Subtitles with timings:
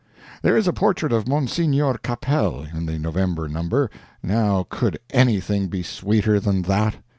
[0.41, 3.91] There is a portrait of Monsignore Capel in the November number,
[4.23, 6.95] now could anything be sweeter than that?